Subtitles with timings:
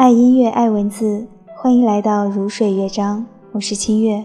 [0.00, 4.24] 爱音乐，爱文字，欢迎来到如水乐章，我是清月。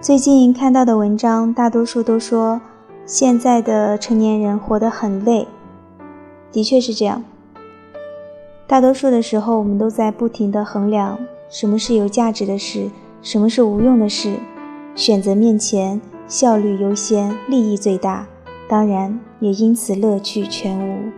[0.00, 2.60] 最近看到的文章，大多数都说
[3.06, 5.46] 现在的成年人活得很累，
[6.50, 7.22] 的确是这样。
[8.66, 11.16] 大多数的时候，我们都在不停地衡量
[11.48, 12.90] 什么是有价值的事，
[13.22, 14.34] 什么是无用的事，
[14.96, 16.00] 选择面前。
[16.28, 18.26] 效率优先，利益最大，
[18.68, 21.10] 当然也因此乐趣全无。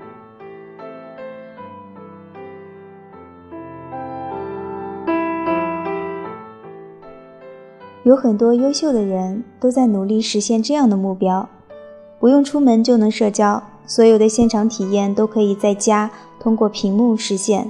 [8.05, 11.49] 有很多优秀的人都在努力实现这样的目标：
[12.21, 17.65] 不用出门就能社交，所有的现场体验都可以在家通过屏幕实现；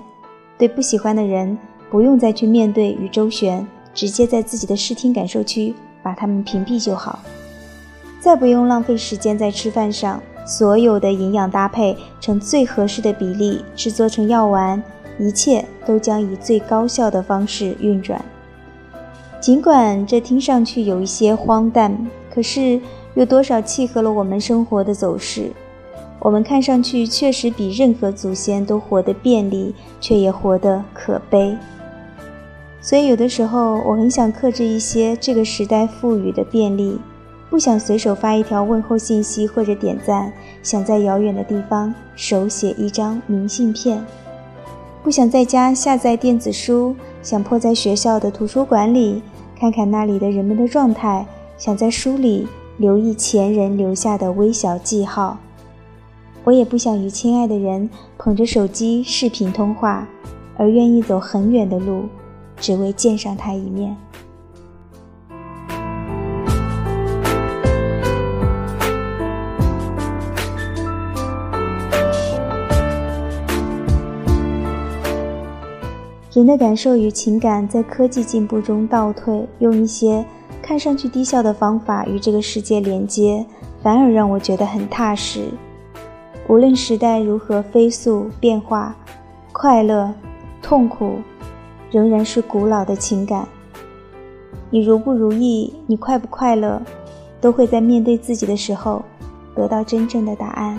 [0.58, 1.56] 对不喜欢的人，
[1.90, 5.74] 不用再去面对与周旋，直接在自己的视听感受区。
[6.02, 7.18] 把它们屏蔽就好，
[8.20, 10.20] 再不用浪费时间在吃饭上。
[10.46, 14.82] 所有的营养搭配成最合适的比例，制作成药丸，
[15.16, 18.20] 一切都将以最高效的方式运转。
[19.38, 21.96] 尽管这听上去有一些荒诞，
[22.34, 22.80] 可是
[23.14, 25.52] 有多少契合了我们生活的走势？
[26.18, 31.56] 我们看上去确实比任何祖先都活得便利，却也活得可悲。
[32.82, 36.98] 所以，有的时候我很想克制一些这个时代赋予的便利，
[37.50, 44.02] 不想随手发一条问候信息或者点赞，想在遥远的地方手写一张明信片，
[45.02, 49.22] 不想在家下载电子书，想迫在学校的图书馆里
[49.58, 51.26] 看看那里的人们的状态，
[51.58, 55.36] 想在书里留意前人留下的微小记号。
[56.44, 60.08] 我也不想与亲爱的人捧着手机视频通话，
[60.56, 62.04] 而愿意走很远的路。
[62.60, 63.96] 只为见上他一面。
[76.32, 80.24] 人的感受与情感在科技进步中倒退，用一些
[80.62, 83.44] 看上去低效的方法与这个世界连接，
[83.82, 85.50] 反而让我觉得很踏实。
[86.48, 88.96] 无论时代如何飞速变化，
[89.52, 90.14] 快乐、
[90.62, 91.16] 痛苦。
[91.90, 93.46] 仍然是古老的情感。
[94.70, 96.80] 你如不如意，你快不快乐，
[97.40, 99.02] 都会在面对自己的时候，
[99.54, 100.78] 得到真正的答案。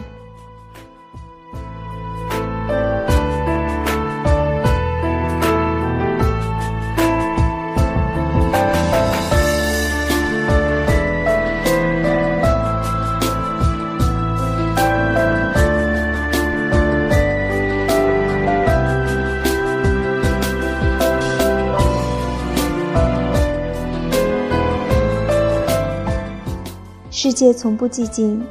[27.24, 28.44] 世界从不寂静，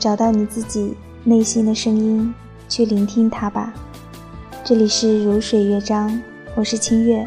[0.00, 2.34] 找到你自己内心的声音，
[2.68, 3.72] 去聆听它吧。
[4.64, 6.20] 这里是如水乐章，
[6.56, 7.24] 我是清月，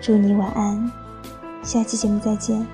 [0.00, 0.88] 祝你晚安，
[1.64, 2.64] 下期节目再见。